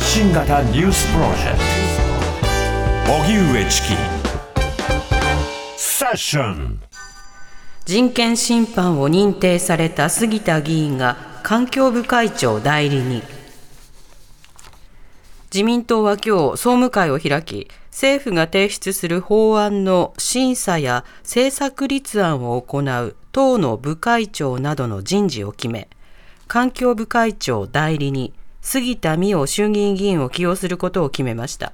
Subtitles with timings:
[0.00, 1.58] 発信型ニュースプロジェク
[3.06, 3.12] ト。
[3.12, 3.88] 荻上チキ。
[5.76, 6.80] セッション。
[7.84, 13.22] 人権侵犯を認定された杉田議員が環境部会長代理に
[15.52, 25.88] 自民党は今日総務会を開き政府が提出する法案の審査や政策立案を行う党の部会長などの人事を決め
[26.48, 31.72] 環境部会長代理に杉田水脈衆議院議員を起用することを決めました。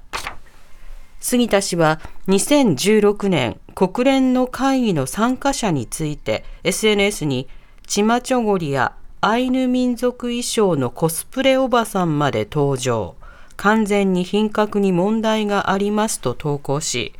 [1.21, 7.49] 杉田氏は2016年国連の会議の参加者について SNS に
[7.87, 13.17] チマチョゴリやアイヌ民族衣装のコスプレおばさんまで登場。
[13.57, 17.15] 完全に品格に問題がありますと投稿し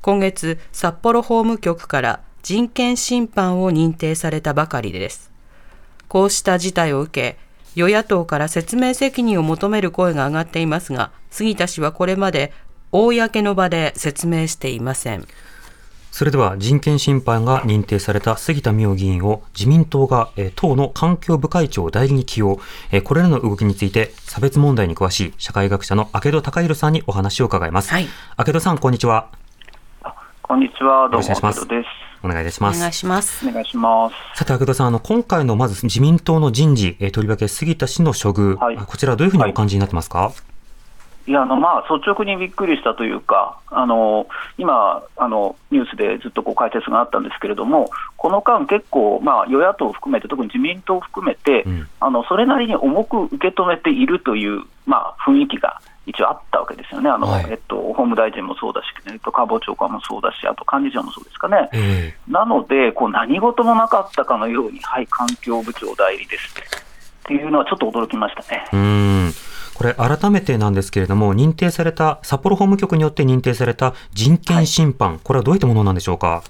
[0.00, 5.30] 今月札幌法務局から人権侵犯を認定されたばかりです。
[6.08, 7.38] こうした事態を受け
[7.74, 12.52] 与野党から説明責任を求める声が上がっていますが杉田氏はこれまで
[12.92, 15.26] 公の場で説明していません
[16.12, 22.60] それでは人権侵犯が認定された杉田水脈議員を自民党が、え党の環境部会長代理に起用、
[22.90, 27.90] えこれらの動きについて差別問題に詳しい社会学者の明戸隆弘さんにお話を伺います。
[27.90, 28.06] はい、
[28.38, 29.28] 明戸さん、こんにちは。
[30.42, 32.01] こんにちは、どうも明戸です。
[32.22, 32.78] お願いいたします。
[32.78, 33.48] お願いします。
[33.48, 34.14] お願いします。
[34.34, 40.32] さて、明戸さん、あの、今回のまず自民党の人事、えとりわけ杉田氏の処遇、はい、こちらどういうふうにお感じになってますか、はい
[41.26, 44.26] いやあのまあ率直にびっくりしたというか、あの
[44.58, 66.54] 今あの、ニュースでずっとこう解説があったんですけれども、この間、結構、まあ、与野党を含めて、特に自民党を含めて、うん、あのそれなりに重く受け止めているという、まあ、雰囲気が一応あったわけですよね、あの、はい、えっと、法務大臣もそうだし、えっと、官房長官もそうだし、あと幹事長もそうですかね、えー、なのでこう、何事もなかったかのように、はい、環境部長代理です。
[67.22, 68.64] っていうのは、ちょっと驚きましたね。
[68.72, 69.32] うん。
[69.74, 76.42] これ、改めてなんですけれども、認定された、札幌法務局によって認定された人権侵犯、はい、これはどういったものなんでしょうか？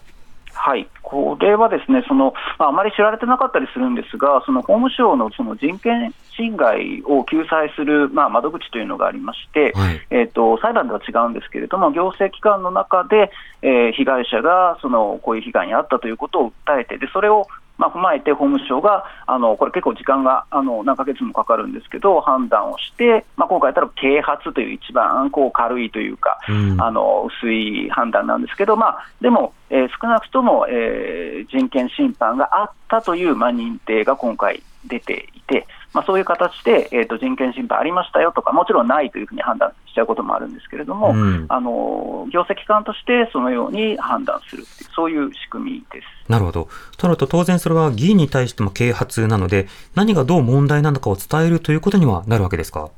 [0.65, 17.49] はい、これはですねその、まあ、あまり知られてなかったりするんですが、その法務省のその人権侵害を救済する、まあ、窓口というのがありまして、はい、えーと、裁判では違うんですけれども、行政機関の中で、えー、被害者がそのこういう被害に遭ったということを訴えて、でそれを
[17.83, 46.07] まあ、踏まえて法務省が、あのこれ結構時間があの何ヶ月もかかるんですけど、判断をして、まあ、今回やったら啓発という一番こう軽いというか、うん、あの薄い判断なんですけど、まあ、でも、えー、少なくとも、えー、人権侵犯があったという、まあ、認定が今回出ていて、まあ、そういう形で、えーと、人権侵犯ありましたよとか、もちろんないというふうに判断しちゃうこともあるんですけれども、うん、あの業績機関としてそのように判断するっていう、そういう仕組みです。
[46.31, 46.69] なるほど。
[46.97, 52.91] となると、当然それは議員に対しても啓発なので、何がどう問題なのかを伝えるということにはなるわけですか？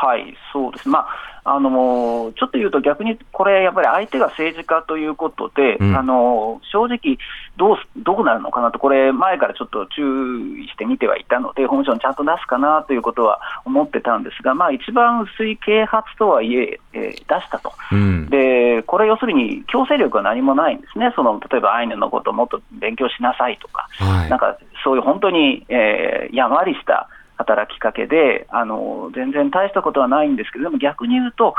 [0.00, 0.88] はい、そうです。
[0.88, 1.08] まあ
[1.50, 7.16] あのちょっと言うと、逆にこれ、やっぱり相手が政治家ということで、うん、あの正直
[7.56, 27.08] どう、どうなるのかなと、これ、前からちょっと注意して見てはいたので、法務省にちゃんと出すかなということは思ってたんですが、まあ、一番薄い啓発とはいええー、出したと、うん、で、これ、要するに強制力は何もないんですね、その例えばアイヌのことをもっと勉強しなさいとか、はい、なんかそういう本当に、えー、やんわりした
[27.38, 31.54] 働きかけであの、全然大したことはないんですけど、でも逆に言うと、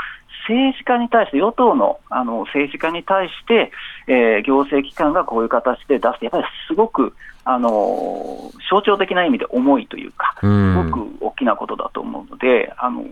[0.48, 3.72] 政治家に対して、与党のあの政治家に対して、
[4.06, 7.14] えー、行政機関がこういう形で出すやっぱりすごく
[7.44, 13.04] あの象徴的な意味で重いというか、すごく大きなことだと思うので、あの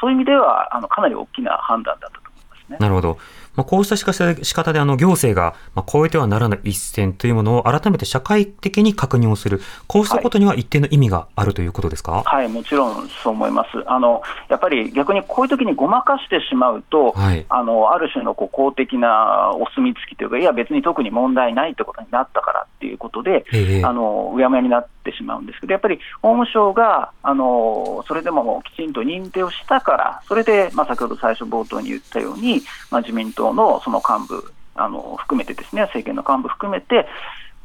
[0.00, 2.27] そういう意味ではあのかなり大きな判断だったと
[2.68, 2.78] 思いますね。
[2.80, 3.18] なるほど。
[3.58, 13.68] まあ、こうした仕方であの行政が、まあ、越えてはならない一線というものを改めて社会的に確認をする、こうしたことには一定の意味があるということですか、はい、はい、もちろんそう思います。
[13.88, 37.08] あのやっぱり逆にこういう時にごまかしてしまうと、はい、あのある種のこう公的なお墨付きというか、いや、別に特に問題ないってことになったからっていうことで、えー、あのうやむやになってしまうんですけど、やっぱり法務省があのそれでもきちんと認定をしたから、それで、まあ、先ほど最初冒頭に言ったように、まあ、自民党のその幹部あの含めてですね政権の幹部含めて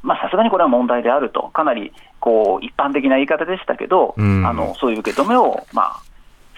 [0.04, 6.02] さすがにこれは問題であると、かなりこう一般的な言い方でしたけど、うん、あのそういう受け止めを、まあ、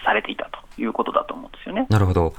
[0.04, 1.86] されていたということだと思うんですよね。
[1.88, 2.34] なるほど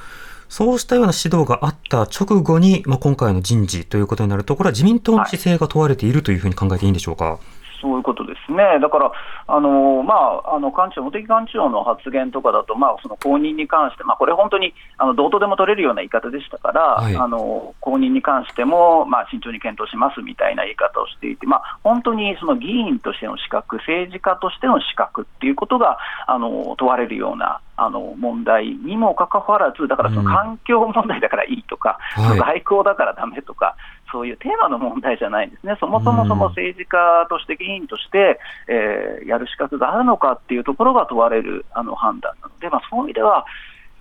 [0.50, 7.38] そうしたような指導があった直後に、まあ、今回の人事ということになると、これは自民党の姿勢が問われているというふうに考えていいんでしょうか？
[7.82, 8.26] そういうこと
[8.58, 9.12] ね、だから、
[9.48, 33.76] あのまあ、あの幹事長、茂木幹事長の発言とかだと、まあ、その後任に関して、まあ、これ、本当にあのどうとでも取れるような言い方でしたから、はい、あの後任に関しても、まあ、慎重に検討しますみたいな言い方をしていて、まあ、本当にその議員としての資格、政治家としての資格っていうことがあの問われるようなあの問題にもかかわらず、だからその環境問題だからいいとか、うん、外交だからだめとか、
[34.12, 36.98] そういうテーマの問題じゃないんですね、そもそもその政治家
[37.30, 43.46] として、議員として、えー、やる資格があるのかっていうところが問われるあの判断なので、まあ、そういう意味では、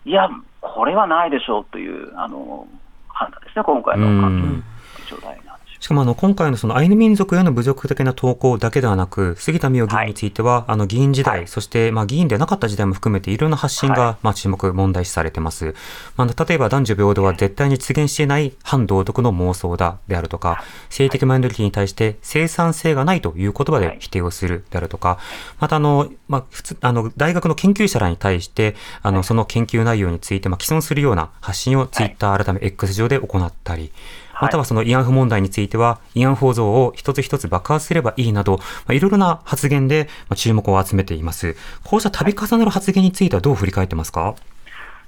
[0.05, 0.29] いや、
[0.61, 2.67] これはないでしょうというあの
[3.09, 4.65] 判断ですね、今回の環
[5.09, 5.46] 境大な。
[5.87, 15.77] しかもあの今回のそのアイヌ民族への侮辱的な投稿だけではなく、杉田水脈議員については、はい、あの議員時代、はい、そしてまあ議員でなかった時代も含めていろんな発信がまあ注目、問題視されてます。
[16.17, 25.21] まあ、例えば男女平等は絶対に実現していない反道徳の妄想だであるとか、性的マイノリティに対して生産性がないという言葉で否定をするであるとか、
[25.61, 33.93] またあの、まあ、普通、あの、大学の研究者らに対して、あの、その研究内容について、まあ、既存するような発信をツイッター改め X 上で行ったり、
[34.41, 41.57] またはその慰安婦問題については、慰安婦像を一つ一つ爆発すればいいなど、まあ、いろいろな発言で注目を集めています。
[41.85, 44.35] こうした度重なる発言についてはどう振り返ってますか？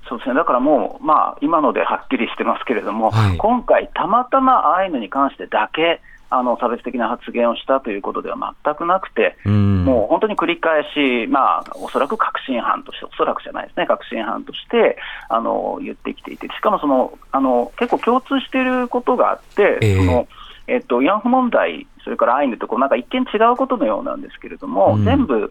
[0.09, 14.99] そうですね、だからもう、まあ、今のではっきりしてますけれども、はい、今回、たまたまアイヌに関してだけ、あの差別的な発言をしたということでは全くなくて、うもう本当に繰り返し、まあ、おそらく確信犯として、おそらくじゃないですね、確信犯として
[15.29, 20.29] あの言ってきていて、しかもそのあの結構共通していることがあって、えー、その
[20.69, 25.51] えっと、慰安婦問題、それからアイヌとこうなんか一見違うことのようなんですけれども、うん、全部、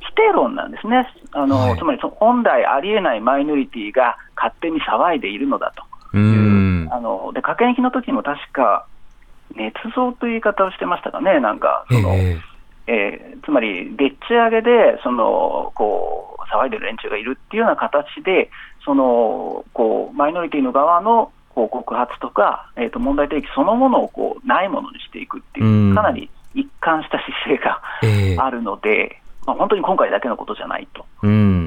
[0.00, 5.72] 否定論なんですね、あの、はい、つまり本来ありえないマイノリティが勝手に騒いでいるのだ
[6.12, 8.86] という、あので加計費の時も確か、
[9.56, 18.50] 捏造という言い方をしてましたかね、なんか、その、えー、えー、つまり、でっち上げで、その、こう、騒いでる連中がいるっていうような形で、
[18.84, 27.62] その、こう、マイノリティの側のこう告発とか、えー、と問題提起そのものをこうないものにしていくっていう、かなり一貫した姿
[28.28, 31.04] 勢があるので、まあ、本当に今回だけのことじゃないと。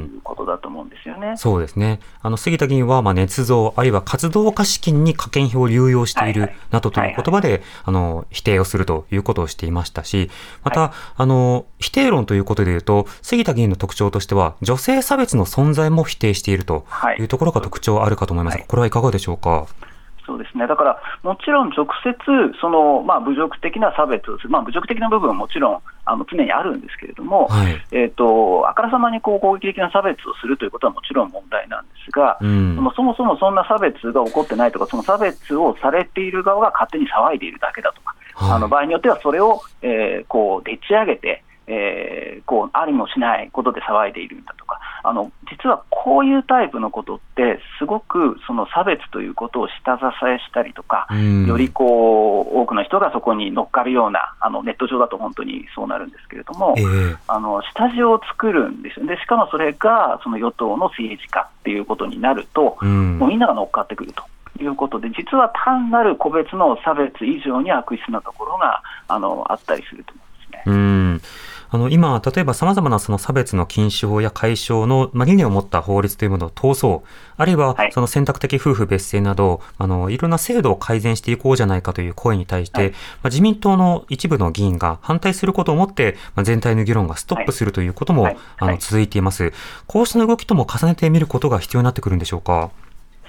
[0.04, 1.36] いうことだと思うんですよね。
[1.38, 2.00] そうですね。
[2.22, 10.30] あの、杉田議員は、まあ、捏造、あるいは活動家資金に加計費を流用している、などという言葉で、あの、否定をするということをしていましたし、
[10.64, 16.86] また、はい、あの、否定論ということでいうと、杉田議員の特徴としては、女性差別の存在も否定していると
[17.20, 19.68] いうところが特徴あるかと思いますが、これはいかがでしょうか？
[20.26, 22.14] そうですね、だからもちろん直接、
[22.62, 44.73] そのまあ、侮辱的な差別まあ、侮辱的な部分はもちろんあの常にあるんですけれども、はい、えーと、あからさまにこう攻撃的な差別をするということはもちろん問題なんですが、うん、そもそもそんな差別が起こってないとか、その差別をされている側が勝手に騒いでいるだけだとか、はい、あの場合によってはそれを、えー、こうでっち上げて、えー、こうありもしないことで騒いでいるんだとか、
[45.04, 51.08] あの実はこういうタイプのことって、すごくその差別ということを下支えしたりとか、
[51.48, 64.24] よりこう多くの人がそこに乗っかるような、あのネット上だと本当にそうなるんですけれども、えー、あの下地を作るんですよでしかもそれがその与党の政治家っていうことになると、もうみんなが乗っかってくると。
[64.62, 70.74] いうことで、実は単なる個別の差別以上に悪質なところがあのあったりすると思うんですね。
[71.74, 77.08] うんあの、今、例えば様々なその差別の禁止法や解消の、まあ、理念を持った法律というものを通そう。
[77.36, 89.52] あるいは、その選択的夫婦別姓など、あの、いろんな制度を改善していこうじゃないかという声に対して、はい、まあ、自民党の一部の議員が反対することをもって、まあ、全体の議論がストップするということも、あの、続いています。
[89.88, 92.70] こうした動きとも重ねてみることが必要になってくるんでしょうか？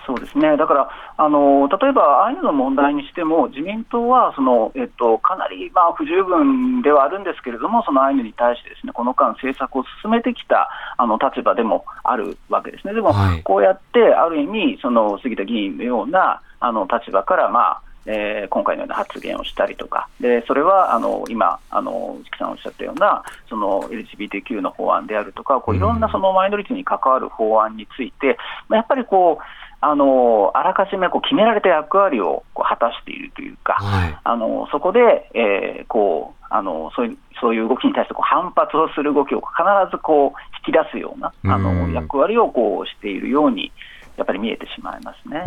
[0.06, 28.36] そうですね、だからあの例えばアイヌの問題にしても、自民党はその、えっと、かなり、まあ、不十分ではあるんですけれども、そのアイヌに対してですねこの間、政策を進めてきたあの立場でもあるわけですね、でも、はい、こうやってある意味、その杉田議員のようなあの立場から、まあ、えー、今回のような発言をしたりとか、でそれはあの今、あの木さんおっしゃったようなその LGBTQ の法案であるとか、こういろんなそのマイノリティに関わる法案について、
[28.70, 29.44] やっぱりこう、
[29.84, 40.30] あのあらかじめこう決められた役割をこう果たしているというか、はい、あのそこで、えー、こうあのそういうそういう動きに対してこう反発をする動きを必ずこう
[40.66, 43.72] 引き出すようなあの役割をこうしているように、
[44.16, 45.42] やっぱり見えてしまいますね。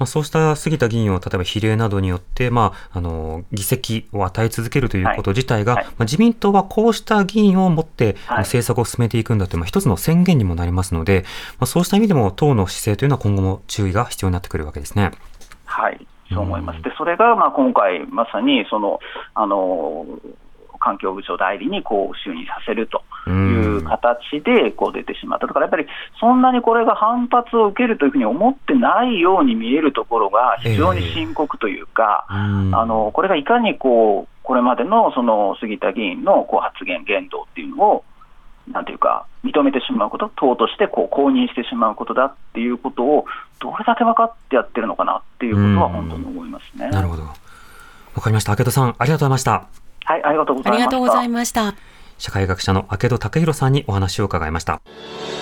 [0.00, 5.84] うんまあ、そうした杉田議員を例えば比例などによって、まあ、あの議席を与え続けるということ自体が、はい。
[5.84, 11.24] はい、まあ、自民党はこうした議員を持って、政策を進めていくんだという、まあ、一つの宣言にもなりますので、
[11.58, 15.10] まあ、そうした意味でも党の姿勢というのは今後も注意が必要になってくるわけですね。
[15.66, 16.06] はい。
[16.32, 16.82] そう思います。
[16.82, 19.00] で、それがまあ今回まさにその
[19.34, 20.06] あの
[20.78, 25.86] 環境部長代理にこう就任させるという形でこう出てしまった、だからやっぱり
[26.18, 38.04] そんなにこれが反発を受けるというふうに思ってないように見えるところが非常に深刻というか、えー、あのこれがいかにこうこれまでのその杉田議員のこう発言、言動っていうのを、
[38.68, 43.26] なんていうか、認めてしまうこと、党としてこう公認してしまうことだっていうことを、
[43.60, 46.88] どれだけ分かってやってるのかなっていうことは本当に思いますね。
[46.90, 47.22] なるほど。
[47.22, 47.28] わ
[48.22, 48.52] かりました。
[48.52, 49.52] 明戸さん、ありがとうございました。
[50.04, 50.72] はい、ありがとうございました。
[50.72, 51.89] ありがとうございました。
[52.20, 54.82] 社会学者の明戸武弘さんにお話を伺いました。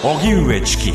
[0.05, 0.93] 荻上チキ。